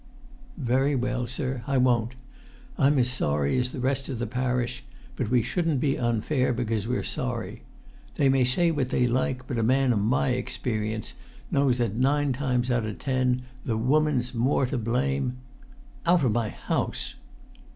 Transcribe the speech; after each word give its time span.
"Very 0.57 0.95
well, 0.95 1.27
sir, 1.27 1.61
I 1.67 1.77
won't. 1.77 2.15
I'm 2.75 2.97
as 2.97 3.07
sorry 3.11 3.59
as 3.59 3.69
the 3.69 3.79
rest 3.79 4.09
o' 4.09 4.15
the 4.15 4.25
parish; 4.25 4.83
but 5.15 5.29
we 5.29 5.43
shouldn't 5.43 5.79
be 5.79 5.95
unfair 5.95 6.53
because 6.53 6.87
we're 6.87 7.03
sorry. 7.03 7.61
They 8.15 8.27
may 8.27 8.43
say 8.43 8.71
what 8.71 8.89
they 8.89 9.05
like, 9.05 9.45
but 9.45 9.59
a 9.59 9.61
man 9.61 9.93
of 9.93 9.99
my 9.99 10.29
experience 10.29 11.13
knows 11.51 11.77
that 11.77 11.93
nine 11.95 12.33
times 12.33 12.71
out 12.71 12.83
of 12.87 12.97
ten 12.97 13.43
the 13.63 13.77
woman's 13.77 14.33
more 14.33 14.65
to 14.65 14.77
blame——" 14.79 15.37
"Out 16.03 16.23
of 16.25 16.31
my 16.31 16.49
house!" 16.49 17.13